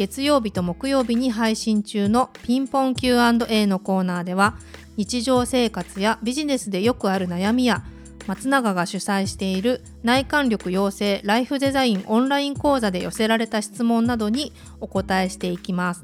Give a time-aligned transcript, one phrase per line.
[0.00, 4.56] 月曜日と木曜日に配信中のピンポン Q&A のコーナーでは
[4.96, 7.84] 日常生活やビジネスでよくある悩みや
[8.26, 16.02] 松永が主催している内観力養成ライフデザインオンライン講座で寄せられた質問などにお答えしていきます。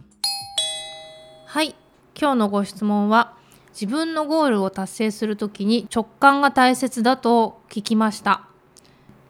[1.47, 1.75] はい。
[2.21, 3.35] 今日のご質問は
[3.71, 8.43] 自分のゴールを達成するときに直感が大切だと聞きました。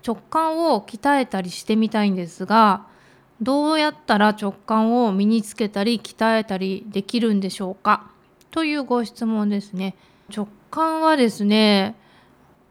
[0.04, 2.95] 直感を鍛えたりしてみたいんですが
[3.40, 8.10] どうやったら直感を身につけたり鍛えたりできるんでしょうか？
[8.50, 9.94] というご質問ですね。
[10.34, 11.94] 直感はですね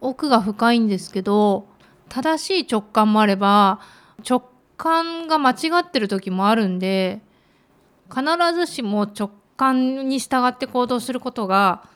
[0.01, 1.67] 奥が深いんですけど
[2.09, 3.79] 正しい直感もあれば
[4.27, 4.43] 直
[4.77, 7.21] 感が間違ってる時もあるんで
[8.09, 11.87] 必ずしも直感に従って行動することが、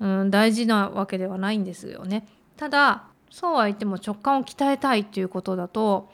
[0.00, 2.26] うん、大事なわけではないんですよね。
[2.56, 6.10] ただそうは言っても直感を鍛えたいっていうことだと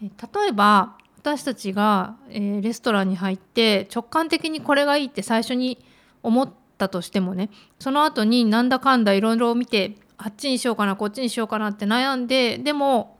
[0.00, 0.10] 例
[0.48, 5.78] えば私たちが、えー、レストランに入って直感的にこれがいいって最初に
[6.24, 7.48] 思ったとしてもね
[7.78, 13.18] その後になんだかんだいろいろ見てあっちにしようかなこっちにしようかなって悩んででも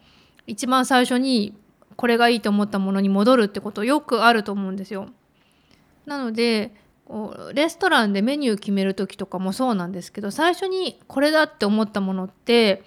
[0.48, 1.54] 一番最初に
[1.94, 5.08] これがいいと思ったものに戻るってことよくあると思うんですよ。
[6.04, 6.74] なので
[7.54, 12.82] レストランでメニュー決める時とかもそうなんですけど最初にこれだって思ったものって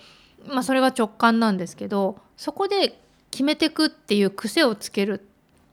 [0.48, 3.00] まあそれが直感なんですけどそこで
[3.36, 5.28] 決めてくっていう癖をつける、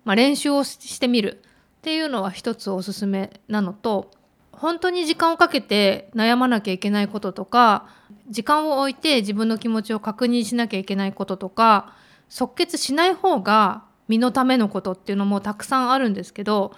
[0.05, 1.41] まあ、練習をしてみる。
[1.78, 4.10] っていうのは一つおすすめなのと
[4.50, 7.88] 本当に時間をかけて悩まなきゃいけないこととか
[8.28, 11.92] 時間を置いて自分の気持ちを確認しなきゃいけないこととか
[12.28, 16.73] 即決しない方が身のためのことっていうのもたくさんあるんですけど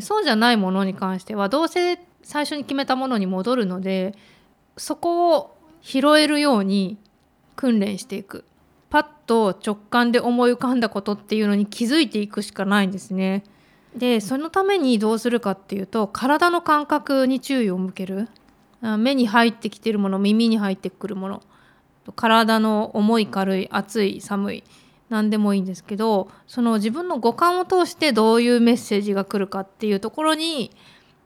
[0.00, 4.14] そうじゃないものに関してはどうせ最初に決めたものに戻るので
[4.78, 6.98] そこを拾えるように
[7.54, 8.44] 訓練していく。
[8.90, 13.44] パッと直感で思い浮かんだことっていうのに気づいていくしかないんですね。
[13.96, 18.28] でそのためにどうするかっていうと体の感覚に注意を向ける。
[18.80, 21.42] 目に入ってきてるもの耳に入ってくるもの。
[22.14, 24.64] 体の重い軽い熱い寒い
[25.08, 30.70] 何でもいいんですけどその自分の五感を通してどういうメッセージが来るかっていうところに、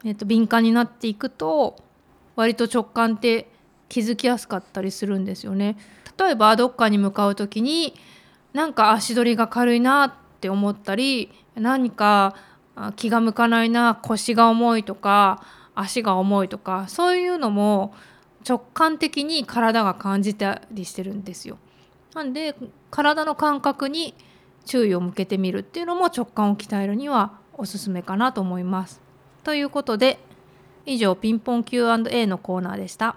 [0.05, 1.77] えっと、敏感になっていくと
[2.37, 3.49] 割と直感って
[3.93, 5.77] 気づきやすかったりするんですよね。
[6.19, 7.93] 例えばどっかに向かう時に
[8.55, 12.35] なんか足取りが軽いなって思ったり何か
[12.97, 15.45] 気が向かないな腰が重いとか
[15.75, 17.95] 足が重いとかそういうのも
[18.49, 21.59] 直感的に体が感じたりしてるんですよ。
[22.15, 22.57] なんで
[22.91, 24.15] 体の感覚に
[24.65, 29.03] 注意を向けてみるっていうのも直感を鍛えるにはおすすめかなと思います。
[29.45, 30.19] ということで
[30.87, 33.17] 以上ピンポン Q&A のコーナーでした。